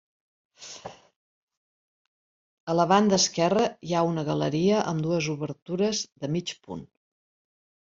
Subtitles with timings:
[2.73, 6.87] A la banda esquerra hi ha una galeria amb dues obertures de mig punt.